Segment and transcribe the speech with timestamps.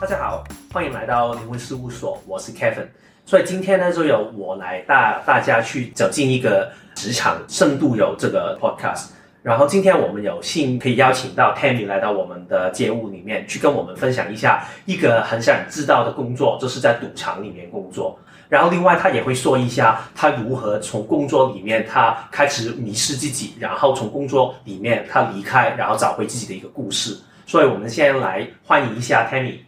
[0.00, 2.86] 大家好，欢迎来到灵魂事务所，我是 Kevin。
[3.26, 9.08] 所以今天呢，就由我来带大家去走进一个职场深度游这个 podcast。
[9.42, 18.18] 然后今天我们有幸可以邀请到 Tammy 来到我们的节目里面，去跟我们分享一下一个很想知道的工作，就是在赌场里面工作。
[18.48, 27.14] 然后另外他也会说一下他如何从工作里面他开始迷失自己，然后从工作里面他离开，然后找回自己的一个故事。
[27.44, 29.58] 所以我们先来欢迎一下 Tammy。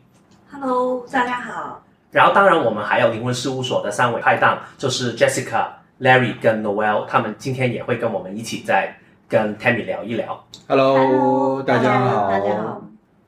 [0.53, 1.83] Hello，大家好。
[2.11, 5.67] 然后，当然，我们还有灵魂事务所的三位拍档，就是 Jessica、
[5.99, 8.95] Larry 跟 Noel，他们今天也会跟我们一起在
[9.27, 10.45] 跟 Tammy 聊一聊。
[10.69, 12.83] Hello，, Hello 大家好，大家好。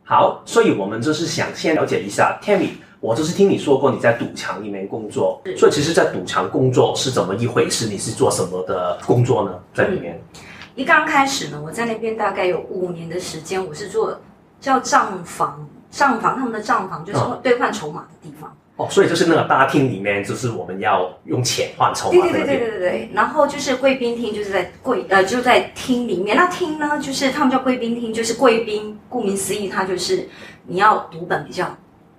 [0.05, 2.73] 好，所以我们就是想先了解一下 Tammy。
[3.01, 7.87] 我就是听你说过你在赌场里面工作，所以其实，在赌场工作是怎么一回事？
[7.87, 9.59] 你是做什么的工作呢？
[9.73, 10.15] 在里面？
[10.35, 10.41] 嗯、
[10.75, 14.19] 一刚开始呢，我在那边大概有五年的时间，我是做
[14.61, 18.51] 叫账房，账房他们的账房就是兑换筹码的地方。
[18.51, 22.23] 嗯哦，所以就是那个大厅里面，就是我们要用钱换筹码。
[22.23, 23.11] 对对对对对对对。
[23.15, 26.37] 然后就是贵宾厅，就是在贵呃就在厅里面。
[26.37, 30.29] 那厅呢，就是他们叫贵宾厅，就是贵宾，顾名思义，它就是
[30.67, 31.69] 你要赌本比较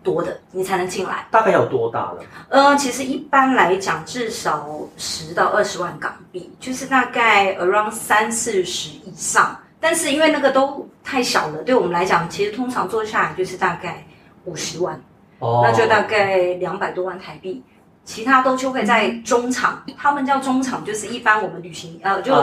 [0.02, 1.28] 多的，你才能进来。
[1.30, 2.23] 大概有多大呢？
[2.48, 9.60] 呃，其实一般来讲，至少十到二十万港币，就是大概 around 三四十以上。
[9.86, 14.03] 但是因为那个都太小了，对我们来讲，其实通常做下来就是大概
[14.45, 15.00] 五十万。
[15.38, 17.61] 哦，那就大概两百多万台币，
[18.03, 22.33] 其他都就会在中场，他们叫中场，就是一般我们旅行呃，就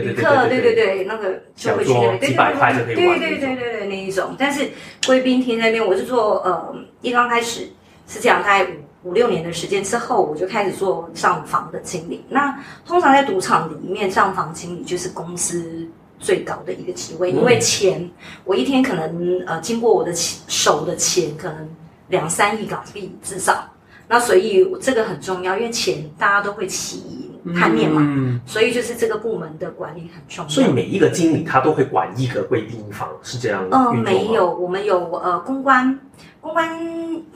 [0.00, 4.34] 旅、客对对对，那个就会去那边，对对对对对那一种。
[4.38, 4.66] 但是
[5.06, 7.68] 贵宾厅那边，我是做呃，一刚开始
[8.08, 8.64] 是这样，大概
[9.04, 12.24] 五五六年的时间之后，我就开始做上房的经理。
[12.28, 15.86] 那通常在赌场里面，上房经理就是公司
[16.18, 18.10] 最高的一个职位，因为钱
[18.44, 21.68] 我一天可能呃经过我的手的钱可能。
[22.08, 23.68] 两三亿港币至少，
[24.06, 30.48] 那所以这个很重要，因为钱大家都会起贪念嘛，嗯，所以就是这个部门的管理很重要。
[30.48, 33.76] 所以每一个经理他都会管一个贵宾房，是这样的。
[33.76, 35.98] 嗯，没有，我们有呃公关，
[36.40, 36.70] 公关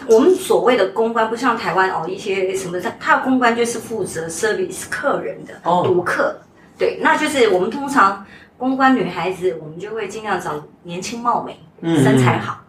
[0.07, 6.37] 我们所谓的公关不像台湾哦，一些什么他他的公关就是负责 service 客人的读客，哦，
[6.79, 8.25] 对，那就是我们通常
[8.61, 12.61] 公关女孩子，我们就会尽量找年轻貌美，嗯，身材好，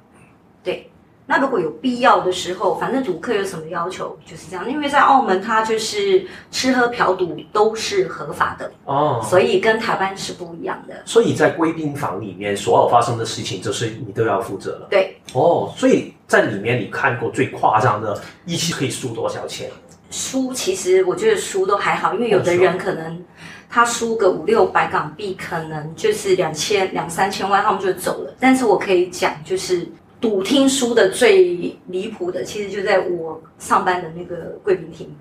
[0.63, 0.87] 对。
[1.27, 4.69] 那如果有必要的时候，反正赌客有什么要求，就是这样。
[4.69, 10.95] 因为在澳门，它就是吃喝嫖赌都是合法的哦，所以跟台湾是不一样的。
[11.05, 14.87] 所以在贵宾房里面，所有发生的事情，就是你都要负责了。
[14.89, 19.69] 对哦，所以在里面你看过最夸张的一期可以输多少钱？
[20.09, 23.23] 输其实我觉得输都还好，因为有的人可能
[23.71, 28.35] 他输个五六百港币，可能就是两千两三千万，他们就走了。
[28.39, 29.87] 但是我可以讲，就是。
[30.21, 35.11] 赌厅输的最离谱的，其实就在我上班的那个贵宾厅，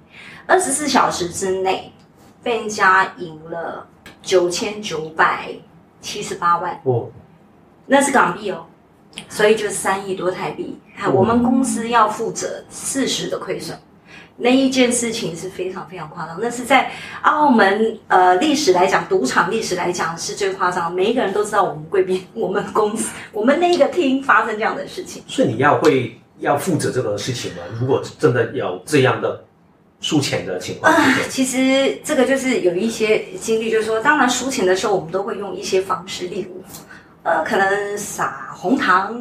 [0.47, 1.91] 二十四小时之内
[2.43, 3.89] 被人家赢了
[4.21, 5.55] 九千九百
[6.03, 7.09] 七十八万，哦，
[7.87, 8.67] 那是港币哦，
[9.31, 10.79] 所以就三亿多台币，
[11.15, 13.79] 我们公司要负责四十的亏损。
[14.43, 16.91] 那一件事情是非常非常夸张，那是在
[17.21, 20.91] 澳门呃历史来讲，赌场历史来讲是最夸张。
[20.91, 25.23] 每一个人都知道我们贵宾、我们公司、我们那个厅发生这样的事情。
[25.29, 27.59] 所以你要会要负责这个事情吗？
[27.79, 29.45] 如果真的有这样的
[30.01, 30.91] 输钱的情况，
[31.29, 36.65] 其实这个就是有一些经历，就是说，当然输钱的时候，我们都会用一些方式，例如
[37.25, 39.15] 呃，可能撒红糖。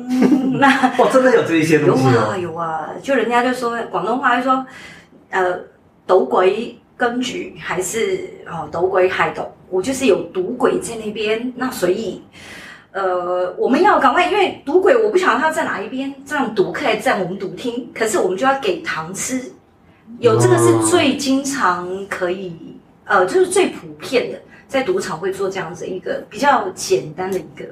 [0.57, 4.65] 那 哇，真的有这一些东西、哦、有啊，有啊，就人家就说广东话就说。
[5.29, 5.59] 呃，
[6.07, 12.21] 赌鬼跟局还是哦，赌鬼海斗，我就是有赌鬼在那边，那所以，
[12.91, 19.51] 呃，我们要赶快，因为赌鬼我不晓得他在哪一边，这样赌客来占我们赌厅，可是我们就要给糖吃，
[20.19, 27.65] 有这个是最经常可以，呃，就是最普遍的，在赌场会做这样子一个比较简单的一个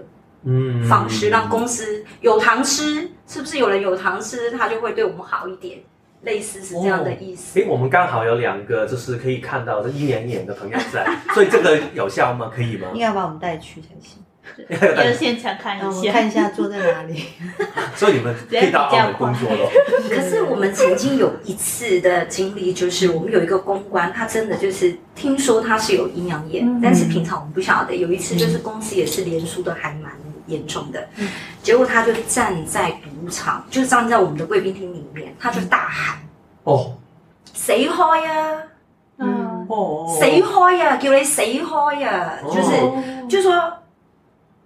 [0.44, 5.80] 嗯方式，让公司有糖吃，是不是有人有糖吃，他就会对我们好一点。
[6.24, 7.60] 类似是这样的意思。
[7.60, 12.52] 哎、哦，我们刚好有两个，就是可以看到这一年眼的朋友在， 所以这个有效吗？
[12.54, 12.88] 可以吗？
[12.94, 14.24] 应该要把我们带去才行。
[14.60, 17.22] 要现场看一下，我看一下坐在哪里。
[17.96, 19.69] 所以你们可以到澳门工作了。
[20.10, 27.94] 可是我们曾经有一次的经历，就是我们有一个公关，他真的就是听说他是有阴阳眼，嗯、但是平常我们不晓得。
[27.94, 30.14] 有一次就是公司也是连输的还蛮
[30.48, 31.28] 严重的，嗯，
[31.62, 36.18] 结果他就站在赌场，就站在我们的贵宾厅里面，他就大喊
[36.63, 36.95] ：“哦，
[37.53, 38.63] 谁开呀？
[39.19, 40.95] 嗯，哦，谁开呀？
[40.97, 42.33] 叫你谁开呀？
[42.44, 43.74] 就是，就说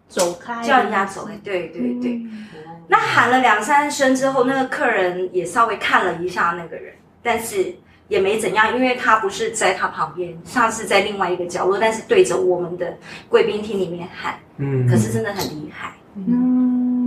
[0.09, 1.35] 走开，叫人家走开。
[1.37, 2.15] 对对对。
[2.15, 2.47] 嗯、
[2.87, 6.93] 那喊了两三声之后，那个客人也稍微看了一下那个人，
[7.23, 7.73] 但是
[8.09, 12.93] 也没怎样，因为他不是在他旁边，他是在另外一个角落，但是对着我们的
[13.29, 14.37] 贵宾厅里面喊。
[14.57, 14.85] 嗯。
[14.85, 15.93] 可是真的很厉害。
[16.15, 16.50] 嗯。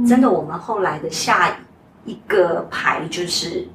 [0.06, 1.56] 真的，我们后来的下
[2.04, 3.66] 一个牌就是。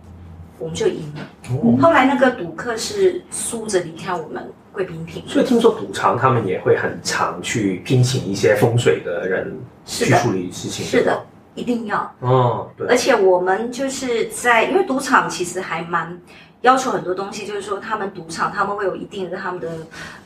[0.61, 1.21] 我们就赢了。
[1.51, 5.23] 哦、后来那个赌客是输着离开我们贵宾厅。
[5.25, 10.85] 所以听说赌场他们也会很常去聘请一些风水的人去处理事情。
[10.85, 11.23] 是的，吧
[11.55, 12.13] 一定要。
[12.19, 12.85] 哦，对。
[12.89, 16.19] 而且我们就是在，因为赌场其实还蛮
[16.59, 19.69] 要求很多东西，就是说他们赌场他们会有一定的他们的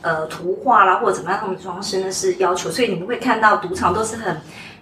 [0.02, 4.36] 呃图画啦，或者怎么样，他们装饰那是要求，所以你们会看到赌场都是很。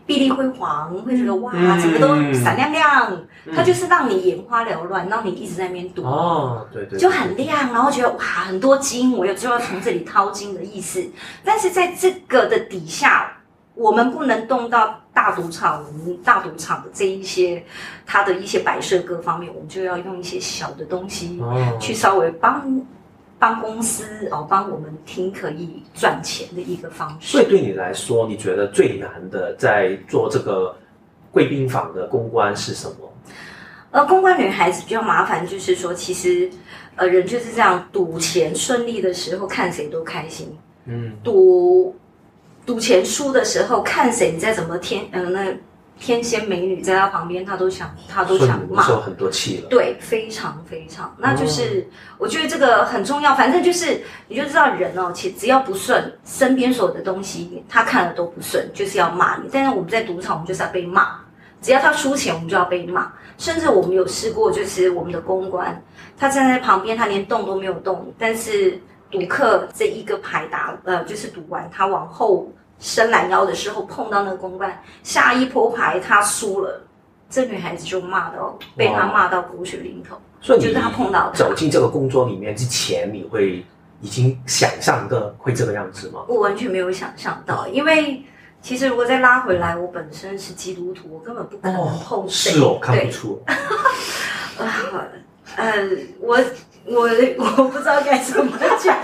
[0.06, 3.12] 碧丽辉煌，会觉得哇，整个都闪亮亮。
[3.44, 11.04] 嗯、它就是让你眼花缭乱，让你一直在那边赌哦，对，对对，就很亮，然后觉得哇，很多金，我又就要从这里掏金的意思。
[11.44, 13.32] 但是在这个的底下，
[13.74, 17.64] 我们不能动到大赌场，我们大赌场的这一些
[18.06, 21.42] 它的一些摆设各方面，我们就要用一些小的东西
[21.80, 22.62] 去稍微帮。
[23.42, 27.26] 帮公司哦，帮我们听可以赚钱的一个方式。
[27.32, 30.72] 所以对你来说，你觉得最难的在做这个
[31.32, 33.12] 贵宾房的公关是什么？
[33.90, 36.48] 呃，公关女孩子比较麻烦，就是说，其实
[36.94, 40.56] 呃，人就是这样，赌钱顺利的时候，看谁都开心。
[40.84, 41.96] 嗯，赌
[42.64, 45.56] 赌钱输的时候，看谁你再怎么天，嗯、呃，那。
[46.00, 48.82] 天仙美女在他旁边，他都想，他都想骂。
[48.82, 49.68] 受很多气了。
[49.68, 53.34] 对，非常非常，那就是、哦、我觉得这个很重要。
[53.36, 59.48] 反正就是，你就知道人哦，其实只要不顺，身边所有的东西他看了都不顺，就是要骂你。
[59.52, 61.20] 但是我们在赌场，我们就是要被骂。
[61.60, 63.12] 只要他输钱，我们就要被骂。
[63.38, 65.80] 甚至我们有试过，就是我们的公关，
[66.18, 68.76] 他站在旁边，他连动都没有动，但是
[69.08, 72.50] 赌客这一个牌打，呃，就是赌完，他往后。
[72.82, 76.82] 伸懒腰的时候碰到那个公关，下一波牌他输了，
[77.30, 80.20] 这女孩子就骂到被他骂到狗血淋头。
[80.40, 83.64] 所以就是他碰到走进这个工作里面之前，你会
[84.00, 86.24] 已经想象的会这个样子吗？
[86.26, 88.20] 我完全没有想象到，因为
[88.60, 92.50] 其实如果再拉回来，我本身是基督徒，我根本不可能碰谁。
[92.50, 93.40] 是哦，看不出。
[94.58, 95.06] 啊，
[95.54, 95.72] 呃，
[96.18, 96.36] 我
[96.86, 97.02] 我
[97.38, 98.96] 我不知道该怎么讲。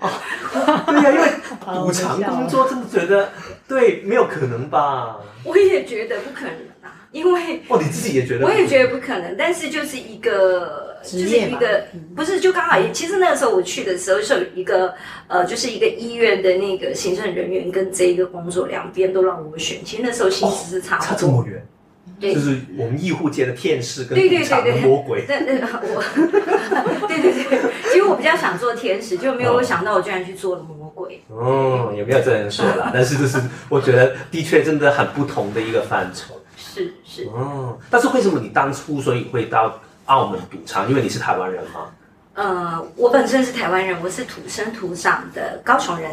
[0.86, 1.28] 对呀，因为
[1.74, 3.30] 赌场工作真的觉得
[3.66, 5.18] 对，没有可能吧？
[5.44, 9.34] 我也觉得不可能啊，因为哦，你自己也觉得，我也觉得不可能。
[9.36, 11.84] 但是就是一个，就是一个，
[12.14, 12.76] 不是就刚好。
[12.92, 14.92] 其实那个时候我去的时候是有一个
[15.28, 19.84] 呃，就是一个医院的那个行政人员跟这一个工作两边都让我选。
[19.84, 21.64] 其实那时候薪资是差不多，差这么远。
[22.20, 25.24] 对，就是我们医护界的天使跟赌场的魔鬼。
[25.26, 26.02] 对对对，我，
[27.06, 27.60] 对对对，
[27.90, 31.22] 其实我比较想做天使，就没有想到我居然去做了魔鬼。
[31.28, 36.34] 哦，也没有这样说啦， 但是就是我觉得的确真的很不同的一个范畴。
[36.56, 37.24] 是是。
[37.26, 40.88] 哦，但是为什么你当初所以会到澳门赌场？
[40.88, 41.90] 因为你是台湾人吗？
[42.34, 46.10] 呃，我本身是台湾人，我是土生土长的高雄人，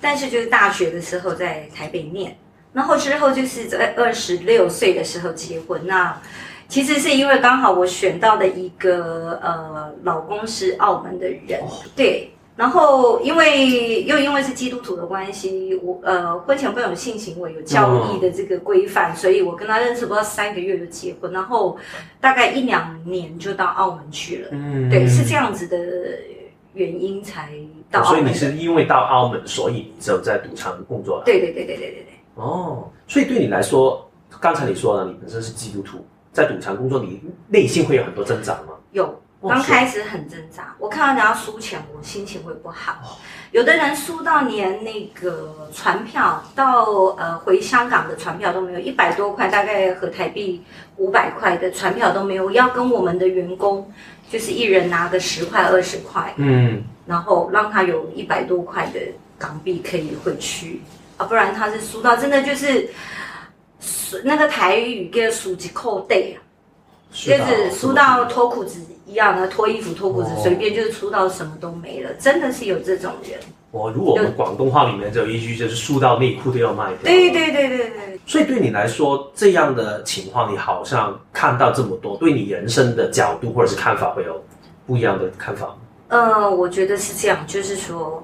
[0.00, 2.36] 但是就是大学的时候在台北念。
[2.72, 5.80] 然后之后就是在二十六岁的时候结婚。
[5.86, 6.20] 那
[6.68, 11.60] 其实是因为刚好我选到的一个呃老公是澳门的人，
[11.96, 12.30] 对。
[12.56, 21.78] 然后因为又因为是基督徒的关系，我呃婚前不有性行为有教义的这个规范，所以我跟他认识不到三个月就结婚，然后
[22.20, 24.48] 大概一两年就到澳门去了。
[24.50, 25.78] 嗯，对，是这样子的
[26.74, 27.48] 原因才
[27.92, 28.20] 到澳门。
[28.20, 31.22] 所以你是因为到澳门，所以你就在赌场工作了？
[31.24, 32.17] 对对对对对对对。
[32.38, 34.08] 哦，所以对你来说，
[34.40, 38.74] 刚才你说了，你本身是基督徒，在赌场工作，你内心会有很多挣扎吗？
[38.92, 40.74] 有，刚开始很挣扎。
[40.78, 42.92] 我看到人家输钱，我心情会不好。
[43.02, 43.18] 哦、
[43.50, 46.84] 有的人输到连那个船票到
[47.16, 50.62] 呃回香港的船票都没有，一百多块，大概合台币
[50.96, 53.90] 五百块的船票都没有，要跟我们的员工
[54.30, 59.00] 就是一人拿个十块二十块，嗯，然后让他有一百多块的
[59.36, 60.80] 港币可以回去。
[61.18, 62.88] 啊，不然他是输到真的就是，
[64.24, 66.16] 那个台语叫输几扣袋，
[67.12, 73.38] 就是输到脱裤子一样的脱衣服脱裤子，随便就是输到什么都没了，真的是有这种人。
[73.72, 77.02] 哦，如果我们广东话里面只有一句就是输到内裤都要卖掉。
[77.02, 78.20] 对对对对对。
[78.24, 84.42] 所以对你来说，这样的情况，你好像看到这么多，对你人生的角度或者是看法会有
[84.86, 85.76] 不一样的看法。
[86.08, 88.22] 呃，我觉得是这样，就是说。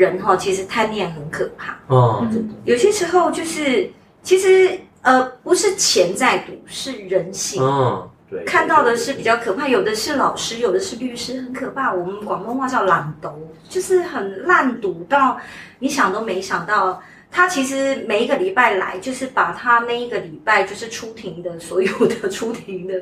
[0.00, 1.76] 人哈，其实贪念很可怕。
[1.88, 2.26] 哦，
[2.64, 3.90] 有些时候就是，
[4.22, 7.62] 其实呃，不是钱在赌，是人性。
[7.62, 8.42] 嗯，对。
[8.44, 11.92] 看到的是比较可怕，有的是老师，有的是律师，很可怕。
[11.92, 13.28] 我们广东话叫懒赌，
[13.68, 15.38] 就是很烂赌到
[15.78, 16.98] 你想都没想到，
[17.30, 22.94] 他其实每一个礼拜来，就是把他那一个礼拜就是出庭的所有的出庭的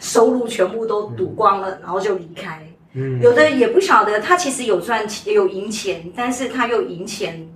[0.00, 2.62] 收入全部都赌光了，嗯、然后就离开。
[2.94, 7.48] 嗯，有的也不晓得他其实有赚钱有赢钱，但是他又赢钱，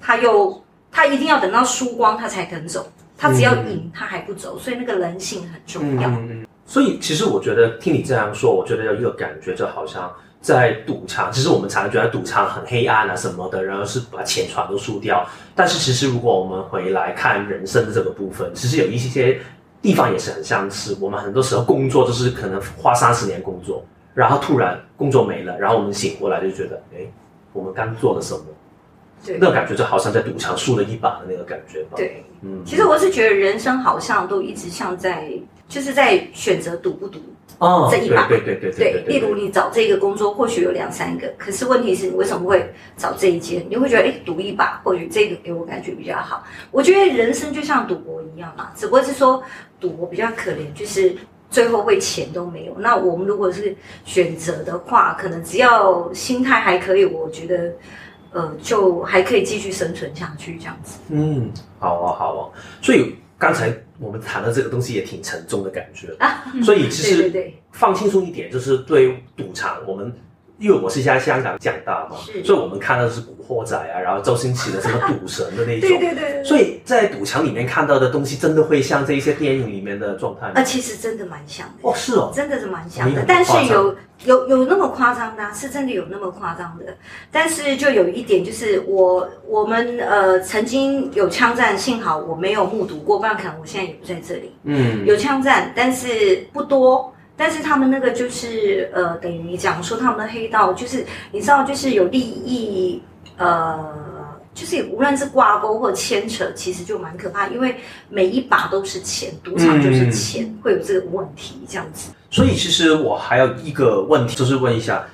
[0.00, 6.08] 他又他一定要等到输光他才肯走，他只要赢他还不走，所以那个人性很重要。
[6.08, 10.12] 嗯，所以其实我觉得听你这样说，我觉得有一个感觉就好像。
[10.42, 15.24] 在赌场，其实我们常常觉得赌场很黑暗啊什么的，然后是把钱全都输掉。
[15.54, 19.38] 但是其实如果我们回来看人生的这个部分，其实有一些
[19.80, 20.96] 地方也是很相似。
[21.00, 23.84] 我们很多时候工作就是可能花三十年工作，
[24.14, 27.00] 然后突然工作没了，然后我们醒过来就觉得，哎，
[27.52, 28.44] 我们刚做了什么？
[29.24, 31.90] 对，那个感觉就好像在赌场输了一把的那个感觉吧。
[31.96, 35.30] 对，嗯，其实我是觉得人生好像都一直像在，
[35.68, 37.20] 就是在选择赌不赌。
[37.58, 39.14] 哦，这一把，对对对对对，对。
[39.14, 43.64] 例如你找这个工作，或许有两三个，可是问题是你为什么会找这一间？
[43.70, 46.42] 你会觉得，哎，赌一把，或许这个给我感觉比较好。
[46.72, 49.40] 我觉得人生就像赌博一样嘛，只不过是说
[49.78, 51.14] 赌博比较可怜，就是
[51.52, 52.74] 最后会钱都没有。
[52.80, 57.72] 那我们如果是选择的话，可能只要心态还可以，我觉得，
[58.32, 60.98] 呃，就还可以继续生存下去这样子。
[61.10, 62.42] 嗯，好啊，好啊。
[62.80, 63.14] 所以。
[63.42, 70.14] 刚才我们谈的这个东西也挺沉重的感觉，啊、 所以其实放轻松一点，就是对赌场我们。
[70.62, 76.44] 因为我是在香港长大嘛，所以我们看到的是《古惑仔》啊，然后周星驰的什么赌神的那种， 对对对。
[76.44, 80.52] 所以在赌场里面看到的东西，真的会像这一些电影里面的状态吗？
[80.54, 81.74] 啊，其实真的蛮像的。
[81.82, 83.24] 哦，是哦，真的是蛮像的。
[83.26, 86.84] 但是有有有那么夸张的，是真的有那么夸张的。
[87.32, 94.54] 但是就有一点，就是我我们呃曾经有枪战，幸好我没有目睹过，不然可能我现在也不在这里。
[94.62, 97.11] 嗯，有枪战，但是不多。
[97.36, 103.02] 但是他们那个就是呃，等于讲说他们的黑道就是你知道，就是有利益，
[103.36, 103.78] 呃，
[104.54, 107.76] 就是无论是挂钩或牵扯，其实就蛮可怕，因为
[108.08, 112.12] 每一把都是钱，赌场就是钱，会有这个问题这样子。
[112.30, 115.04] 所以其实我还有一个问题，就是问一下，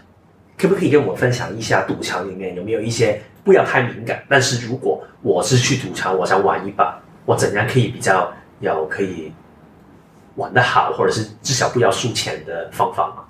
[0.57, 9.33] 可不可以跟我分享一下赌场里面有没有一些不要太敏感，但是如果我是去赌场，我想玩一把，我怎样可以比较有可以。
[10.39, 13.25] 玩的好，或者是至少不要输钱的方法吗？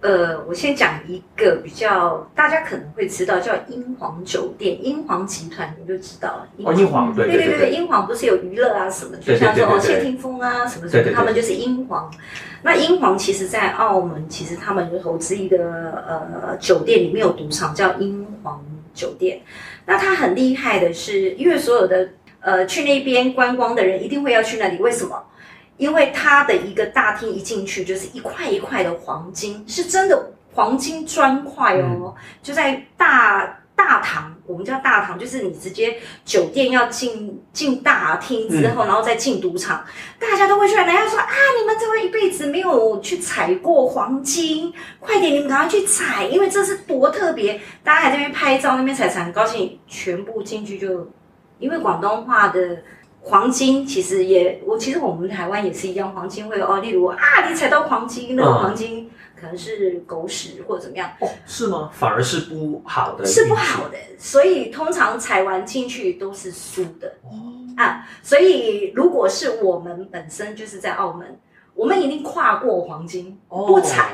[0.00, 6.48] 呃，我先讲一个比较大家可能会知道，叫英皇酒店，英皇集团你就知道了。
[6.62, 12.10] 哦，英皇，对对对对，英皇不是有娱乐啊什么，就像说哦谢霆锋啊什么什么，他们就是英皇。
[12.62, 15.56] 那英皇其实在澳门，其实他们有投资一个
[16.06, 19.40] 呃酒店，里面有赌场，叫英皇酒店。
[19.86, 25.23] 那它很厉害的是，因为所有的呃去那边观光的人一定会要去那里，为什么？
[25.76, 39.84] 因为它的一个大厅一进去就是一块一块的黄金，是真的黄金砖块哦，嗯、就在大大堂，我们叫大堂，就是你直接酒店要进进大厅之后，嗯、然后再进赌场，
[40.16, 41.26] 大家都会去来，大家说啊，
[41.60, 44.72] 你们怎么一辈子没有去采过黄金？
[45.00, 51.10] 快点，你们赶快去采，因为这是多特别，大家还在那边拍照，那边采采很高兴，全部进去就，
[51.58, 52.78] 因为广东话的。
[53.26, 61.88] 黄金其实也，我其实我们台湾也是一样，黄金会有哦，例如啊，你踩到黄金，那个黄金可能是狗屎或者怎么样，哦，是吗？
[61.90, 67.32] 反而是不好的，是不好的，所以通常踩完进去都是输的，哦、
[67.78, 71.38] 啊，所以如果是我们本身就是在澳门，
[71.74, 74.10] 我们一定跨过黄金，哦、不踩，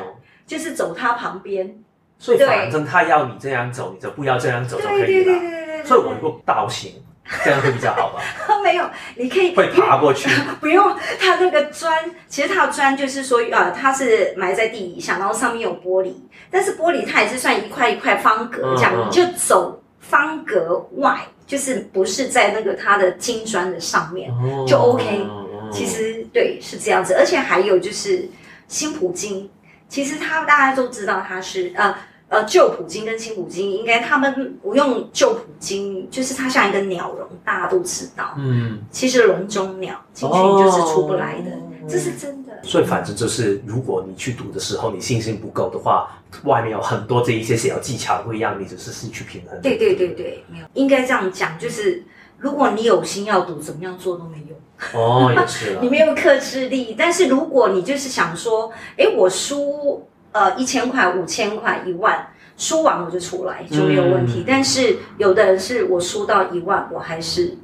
[0.47, 1.83] 就是走它旁边，
[2.17, 6.93] 所以反正他要你这样走，你就不要这样走就可以了，对对对对对对，所以我能够倒行。
[7.45, 8.23] 这样会比较好吧？
[8.63, 8.85] 没有，
[9.15, 10.29] 你可以会爬过去。
[10.61, 11.93] 不用，它那个砖，
[12.29, 16.13] 其实它的砖就是说，呃，它是埋在地底下，然后上面有玻璃，
[16.51, 25.27] 但是玻璃它也是算一块一块方格这样，嗯、你就走方格外，就是不是在那个它的金砖的上面，哦、就 OK。
[25.73, 28.29] 其实对，是这样子，而且还有就是
[28.67, 29.49] 新葡京，
[29.89, 31.95] 其实它大家都知道它是呃。
[32.31, 38.37] 呃，旧普京跟新普京，应该他们不用旧普京，就是它像一个鸟笼，大家都知道。
[38.39, 42.53] 嗯，其实笼中鸟进去就是出不来的，哦、这是真的。
[42.63, 46.09] 所以反正就是，如果你去赌的时候，你信心不够的话，
[46.45, 49.61] 外面有很多这一些小技巧会让你就是失去平衡。
[49.61, 52.05] 对对对对，没有，应该这样讲，就是
[52.39, 54.57] 如果你有心要赌，怎么样做都没用。
[54.95, 55.77] 哦，也是。
[55.83, 60.07] 你没有克制力，但是如果你就是想说，哎，我输。
[60.33, 64.41] 呃，一千块、五千块、一万，输完我就出来就没有问题。
[64.41, 67.57] 嗯、但是有的人是我输到一万，我还是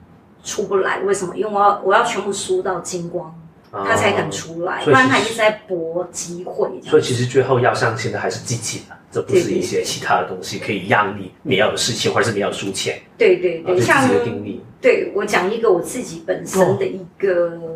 [0.42, 0.98] 出不来。
[1.00, 1.36] 为什么？
[1.36, 3.32] 因为我要我要全部输到精光，
[3.70, 6.68] 哦、他才肯出来，不然他一直在搏机会。
[6.82, 8.96] 所以其实最后要相信的还是机器的。
[9.08, 13.00] 这不是一些其他的东西可以让你没有的事情，或者是没有输钱。
[13.16, 14.60] 对对对，像定义。
[14.78, 17.75] 对，我讲一个我自己本身的一个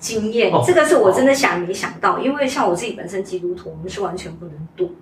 [0.00, 4.96] 经验，哦、这个是我真的想没想到，哦、因为像我自己本身基督徒，我们是完全不能赌。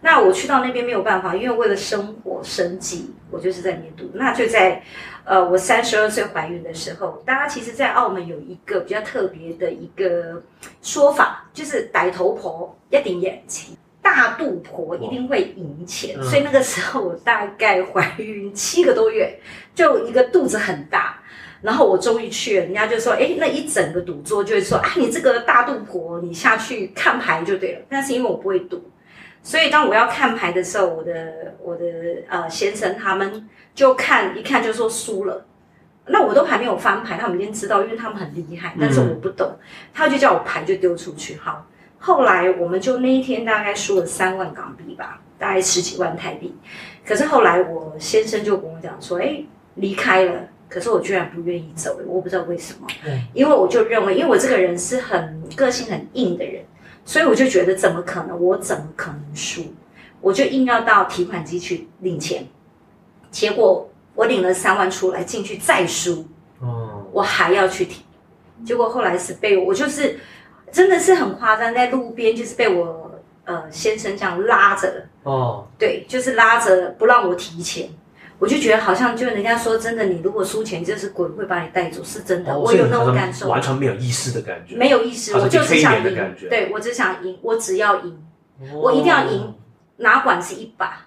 [0.00, 4.08] 那我去到那边没有办法，因为为了生活生计，我就是在那边赌。
[4.14, 4.80] 那就在
[5.24, 10.40] 呃，我三十二岁怀孕的时候，大家其实，在澳门有一个比较特别的一个
[10.82, 16.16] 说法，就是歹头婆一定眼睛，大肚婆一定会赢钱。
[16.16, 19.36] 哦、所以那个时候我大概怀孕七个多月，
[19.74, 21.20] 就一个肚子很大，
[21.60, 27.80] 然后我终于去了，人家就说，哎，那一整个赌桌就会说，啊，你这个大肚婆，你下去看牌就对了。
[27.88, 28.90] 但是因为我不会赌。
[29.42, 31.84] 所以当我要看牌的时候，我的我的
[32.28, 35.46] 呃先生他们就看一看就说输了，
[36.06, 39.56] 那我都还没有翻牌，他们已经知道，因为他们很厉害，但是我不懂，
[39.94, 41.36] 他就叫我牌就丢出去。
[41.36, 41.66] 好，
[41.98, 46.54] 后来我们就那一天大概输了三万港币吧，大概十几万台币。
[47.06, 49.42] 可是后来我先生就跟我讲说，哎，
[49.76, 52.86] 离开了，可是我居然不愿意走，我不知道为什么，
[53.32, 56.64] 因为我就认为，因为我这个人是很个性很硬的人。
[57.04, 58.38] 所以我就觉得怎么可能？
[58.38, 59.64] 我怎么可能输？
[60.20, 62.46] 我就硬要到提款机去领钱，
[63.30, 66.26] 结果我领了三万出来进去再输，
[66.60, 68.02] 哦，我还要去提，
[68.62, 70.18] 结果后来是被我就是
[70.70, 73.10] 真的是很夸张，在路边就是被我
[73.44, 77.88] 呃先生这样拉着，哦，对，就是拉着不让我提钱。
[78.38, 82.54] 我就觉得好像，就人家说真的，你如果输钱，就是鬼会把你带走，是真的。
[82.54, 86.34] 哦、我有那种感受，完全没有意识的感觉，没有意识，我就是想赢。
[86.48, 88.16] 对，我只想赢，我只要赢，
[88.60, 89.52] 哦、我一定要赢，
[89.96, 91.04] 哪管是一把。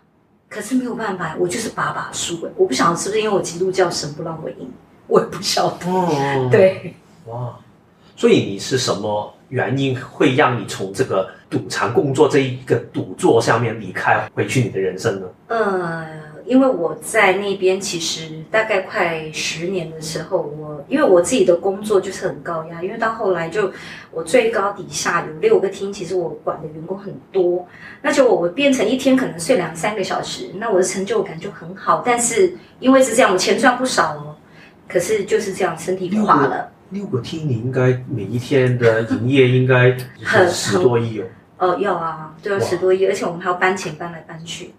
[0.49, 2.45] 可是没有办法，我就是把把输。
[2.57, 4.69] 我不晓得是不是因为我基督教神不让我赢，
[5.07, 5.89] 我也不晓得。
[5.89, 6.93] 哦、 对，
[7.27, 7.57] 哇，
[8.17, 15.27] 所以你是什么原因会让你从这个赌场工作这一个赌座上面离开，回去你的人生呢？
[15.47, 16.21] 嗯。
[16.45, 23.71] 因为我在那边其实大概快十年的时候，我因为我自己的工作就是很高压，因为到后来就
[24.11, 27.67] 我最高底下有六个厅，其实我管的员工很多，
[28.01, 32.03] 那就我变成一天可能睡两三个小时，那我的成就感就很好。
[32.05, 34.35] 但是因为是这样，我钱赚不少哦，
[34.87, 36.71] 可是就是这样，身体垮了。
[36.89, 41.25] 六个厅，你应该每一天的营业应该很十多亿哦。
[41.61, 44.73] 哦，要啊，都要十多亿，而且我们还要搬钱搬来搬去。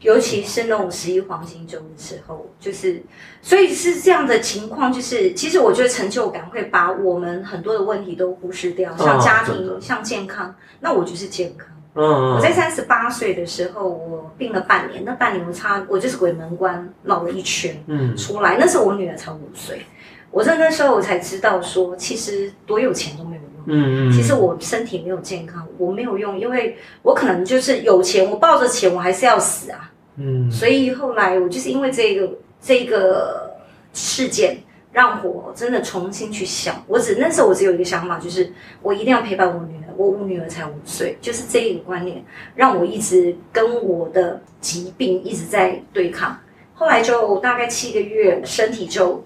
[0.00, 3.02] 尤其是那种十一黄金周的时候，就是，
[3.40, 11.68] 所以是这样的情况，就是，其实我觉得成就感会把我们很多的问题都忽视掉，像家庭，哦、像健康，那我就是健康。
[11.94, 12.34] 嗯嗯。
[12.34, 19.86] 我在三十八岁的时候，我病了半年，那半年我差，我就是鬼门关绕了一圈，嗯，出来，那时候我女儿才五岁，
[20.30, 23.35] 我在那时候我才知道说，其实多有钱都没有用。
[23.66, 29.92] 嗯嗯，其实我身体没有健康，我没有用，因为我可能就是有钱，我抱着钱，我还是要死啊。
[30.16, 33.54] 嗯，所以后来我就是因为这个这个
[33.92, 34.56] 事件，
[34.92, 36.82] 让我真的重新去想。
[36.86, 38.50] 我只那时候我只有一个想法，就是
[38.82, 39.82] 我一定要陪伴我女儿。
[39.96, 42.22] 我我女儿才五岁，就是这一个观念，
[42.54, 46.38] 让我一直跟我的疾病一直在对抗。
[46.74, 49.24] 后来就大概七个月，身体就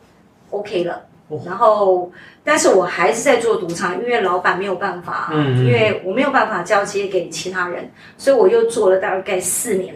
[0.51, 1.05] OK 了。
[1.45, 2.11] 然后，
[2.43, 9.95] 但是我还是在做赌场，因为老板没有办法，嗯，因为我没有办法交接给其他人，所以我又做了大概四年，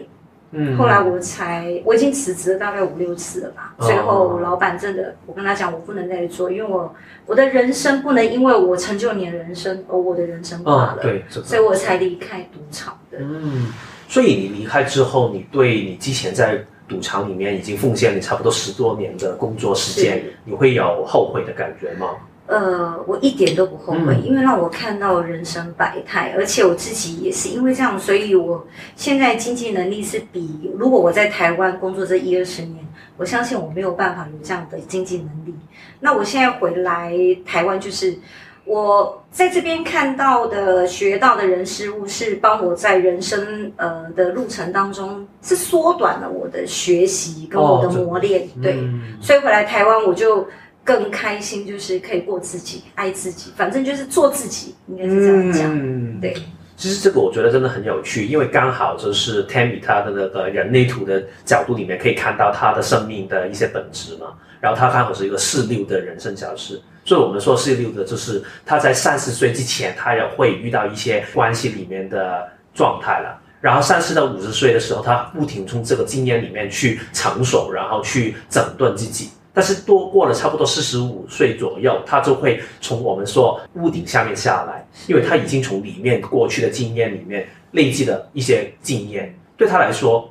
[0.51, 6.93] 嗯，后来我才我已经辞职了大概五六次了吧，最后老板真的，我跟他讲，我不能再做，因为我
[7.25, 13.17] 我的人生不能因为我成就你的人生而我的人生挂了，对，所以我才离开赌场的。
[13.19, 13.73] 嗯，
[14.07, 22.11] 所以你离开之后，你对你之前在赌场里面已经奉献你差不多十多年的工作时间，你会有后悔的感觉吗？
[22.47, 32.85] 呃，我一点都不后悔，嗯、因为让我看到人生百态，而且我自己也是因为这样，所以我现在经济能力是比如果我在台湾工作这一二十年，
[33.17, 35.55] 我相信我没有办法有这样的经济能力。
[35.99, 37.13] 那我现在回来
[37.45, 38.17] 台湾就是。
[38.67, 48.43] 我在这边看到的、学到的人事物，是帮我在人生呃的路程当中，是缩短了我的学习跟我的磨练。
[48.43, 50.47] 哦、对，嗯、所以回来台湾我就
[50.85, 55.69] 更开心，就是可以过自己、爱自己，反正就是做自己，应该是这样讲。
[55.69, 56.33] 嗯、对，
[56.77, 64.27] 其实这个我觉得真的很有趣，因为刚好就是 Tammy 他的那个人类图的角度里面，可以看到他的生命的一些本质嘛。
[64.59, 66.81] 然后他刚好是一个四六的人生小事。
[67.07, 73.39] 所以我们说四六的，就是他在三十岁之前，他也会遇到一些关系里面的状态了。
[73.61, 79.29] 然后三十到五十岁的时候，他不停从这个经验里面去成熟，然后去整顿自己。
[79.53, 89.31] 但是多过了差不多四十五岁左右，他就会从我们说屋顶下面下来，因为他已经从里面过去的经验里面累积了一些经验。
[89.55, 90.27] 对他来说，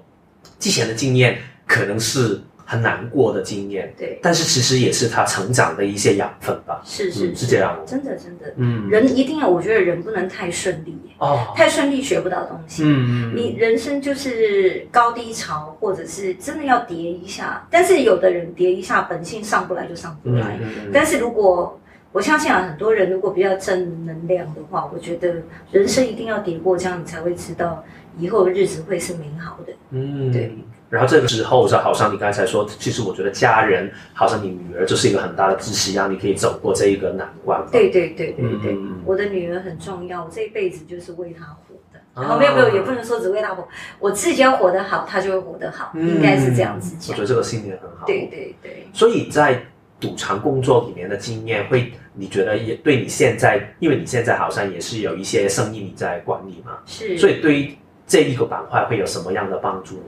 [0.59, 2.43] 之前的经验可能是。
[2.65, 6.81] 很难过的经验，对，但是其实也是他成长的一些养分吧。
[6.85, 12.83] 是是、嗯、是这样，真的真的，嗯，人一定要，我觉得人不能太顺利哦，太顺利学不到东西。
[12.85, 17.67] 嗯嗯，你人生就是高低潮，或者是真的要跌一下。
[17.71, 20.59] 但是有的人跌一下，本性上不来就上不来。
[20.61, 21.79] 嗯嗯、但是如果
[22.13, 25.35] 我相信啊，很多人如果比较正能量的话，我觉得
[25.71, 27.85] 人生一定要跌过，这样你才会知道
[28.19, 29.73] 以后的日子会是美好的。
[29.91, 30.57] 嗯，对。
[30.95, 37.61] 然后这个时候，就好像你刚才说，其实我觉得家人，好像你女儿就是一个很大的支持，让你可以走过这一个难关。
[37.73, 42.01] 对对对对对，嗯、我的女儿很重要，我这一辈子就是为她活的。
[42.15, 43.67] 然后没有没有，也不能说只为她活，
[43.99, 47.11] 我自己要活得好，她就会活得好，嗯、应该是这样子讲。
[47.11, 48.07] 我觉得这个信念很好。
[48.07, 48.87] 对对对。
[48.93, 49.61] 所以在
[49.99, 57.19] 赌场工作里面的经验，会你觉得也对你现在，因为你现在好像也是有一些生意你在管理嘛，是。
[57.19, 57.77] 所以对于
[58.07, 60.03] 这一个板块会有什么样的帮助呢？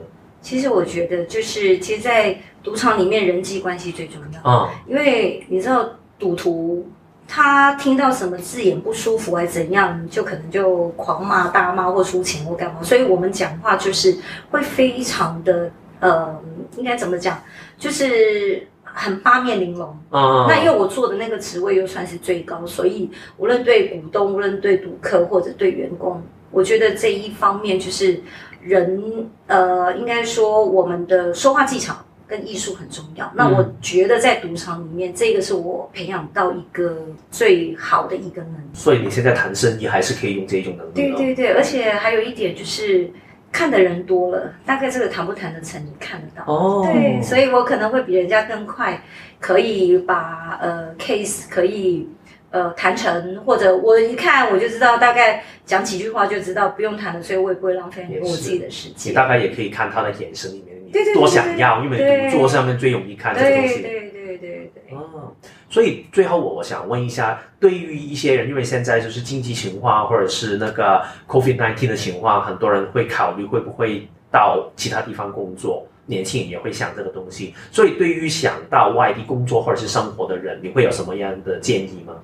[0.47, 4.71] 其实我觉得，就是其实，在赌场里面，人际关系最重要啊。
[4.87, 5.85] 因为你知道，
[6.17, 6.89] 赌徒
[7.27, 12.81] 他听到什么字眼不舒服，还是怎样，就可能就狂骂、大骂或出钱或干嘛。
[12.81, 14.15] 所以我们讲话就是
[14.49, 16.41] 会非常的，呃，
[16.77, 17.43] 应该怎么讲，
[17.77, 19.89] 就是很八面玲珑。
[20.11, 20.45] 啊。
[20.47, 28.21] 那因为我做的那个职位又算是最高，所以无论对股东、无论对赌客或者对员工，我觉得这一方面就是。
[28.61, 31.95] 人呃，应该说我们的说话技巧
[32.27, 33.25] 跟艺术很重要。
[33.27, 36.97] 嗯、那我觉得在赌场里面，这个是我培养到一个
[37.31, 38.69] 最好的一个能力。
[38.73, 40.91] 所以你现在谈生意还是可以用这种能力。
[40.93, 43.09] 对对对，而且还有一点就是
[43.51, 46.43] 看的人多了，大概这个谈不谈得成，你看得到。
[46.51, 46.81] 哦。
[46.91, 49.01] 对，所以我可能会比人家更快，
[49.39, 52.09] 可以把呃 case 可以。
[52.57, 59.11] 呃，谈成或者我一看我就知道，大概讲几句话就知道不用谈了，所以我也不会浪费很多我自己的时间。
[59.11, 63.81] 你大概也可以看他的眼神里面，你多想要，因为赌桌上面最容易看这个东西。
[63.81, 64.97] 对对对对对。
[64.97, 65.31] 哦，
[65.69, 77.53] 所以最后我我想问一下，对于一些人，因为现在就是经济情况或者是那个 COVID-19 的情况，很多人会考虑会不会到其他地方工作，年轻人也会想这个东西。
[77.71, 82.15] 所以对于想到外地工作或者是生活的人，你会有什么样的建议吗？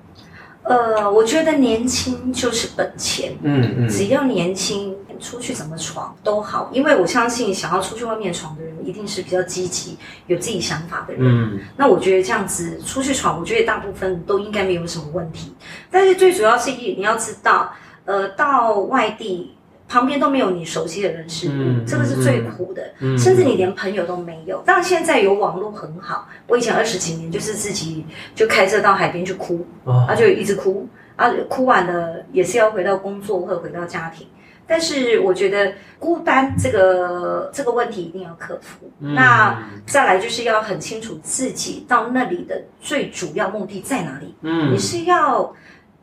[0.64, 11.22] 呃，我觉得年轻就是本钱，嗯嗯，只要年轻，出去怎么闯都好，因为我相信想要出去外面闯的人，一定是比较积极、有自己想法的人。
[11.22, 15.54] 嗯，那我觉得这样子出去闯，我觉得大部分都应该没有什么问题。
[15.90, 17.70] 但是最主要是一你要知道，
[18.06, 19.52] 呃，到外地。
[19.94, 24.60] 旁边都没有你熟悉的人事物，嗯、这个是最苦的，嗯、甚至你连朋友都没有。
[24.66, 28.04] 当然现在有网络很好，我以前二十几年就是自己
[28.34, 34.26] 就开车到海边去哭，哦、啊就一直哭，啊哭完了也是要回到工作或者回到家庭。
[34.66, 38.90] 但是我觉得孤单这个这个问题一定要克服。
[38.98, 44.34] 嗯、那再来就是要很清楚自己到那里的最主要目的在哪里。
[44.42, 45.54] 嗯，你是要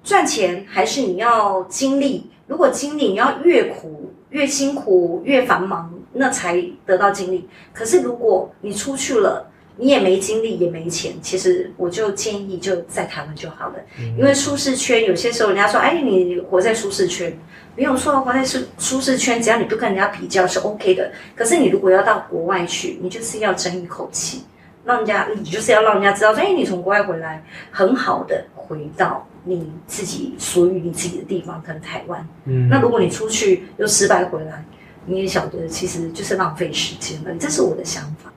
[0.01, 2.31] 赚钱还是你要经历？
[2.51, 7.47] 如果经历你要越苦越辛苦越繁忙，那才得到经历。
[7.71, 13.75] 可是如果你出去了，你也没经历也没钱，其实我就建议就在台湾就好了。
[13.97, 17.33] 嗯、因为舒适圈有些时候人家说，哎，你活在舒适圈，
[17.73, 21.09] 没有错，活在舒舒适圈，只要你不跟人家比较是 OK 的。
[21.33, 24.43] 可是你如果要到国外去，你就是要争一口气，
[24.83, 29.25] 让人家你就是要让人家知道说，哎，你从国外回来很好的回到。
[29.43, 32.27] 你自己属于你自己的地方，可能台湾。
[32.45, 34.63] 嗯，那如果你出去又失败回来，
[35.05, 37.33] 你也晓得，其实就是浪费时间了。
[37.39, 38.30] 这是我的想法。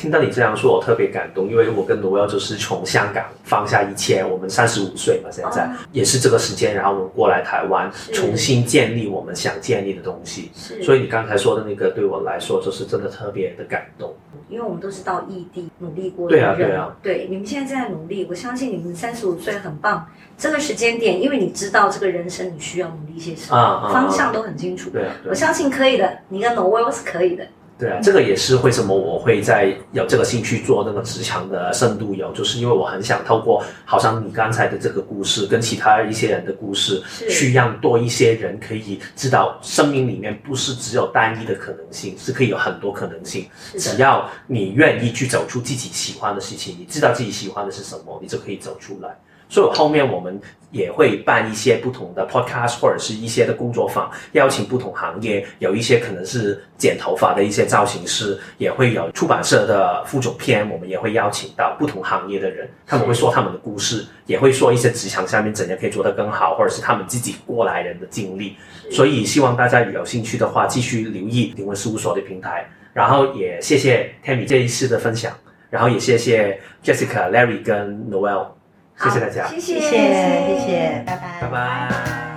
[0.00, 10.50] 听到你这样说，我特别感动，因为我跟 Noelle 就是从香港放下一切，我们三十五岁嘛，现在、哦、也是这个时间，然后我们过来台湾，重新建立我们想建立的东西。
[10.54, 14.14] 是，所以你刚才说的那个，对我来说就是真的特别的感动。
[14.48, 20.06] 因为我们都是到异地努力过的人，对啊，对啊，对，你们现在正在努力，我相信你们三十五岁很棒。
[20.38, 24.88] 这个时间点，因为你知道这个人生你需要努力些什么，方向都很清楚。
[24.88, 27.46] 对啊，对啊，我相信可以的，你跟 Noelle 是可以的。
[27.80, 43.48] 对啊，这个也是为什么我会在有这个兴趣做那个职场的深度游，就是因为我很想透过好像你刚才的这个故事，跟其他一些人的故事，是去让多一些人可以知道，生命里面不是只有单一的可能性，是可以有很多可能性。
[43.72, 49.16] 的只要你愿意去走出自己喜欢的事情，你知道自己喜欢的是什么，你就可以走出来。
[49.50, 68.56] 所以后面我们也会办一些不同的 podcast 或者是一些的工作坊，邀请不同行业，有一些可能是剪头发的一些造型师，也会有出版社的副总编，我们也会邀请到不同行业的人，他们会说他们的故事，也会说一些职场下面怎样可以做得更好，或者是他们自己过来人的经历。
[68.92, 72.64] 所以希望大家有兴趣的话，继续留意灵魂事务所的平台。
[72.92, 75.32] 然后也谢谢 Tammy 这一次的分享，
[75.70, 78.46] 然后也谢谢 Jessica、Larry 跟 Noel，
[79.02, 79.90] 谢谢大家，谢谢，谢谢，
[80.46, 82.29] 谢谢，拜拜，拜拜。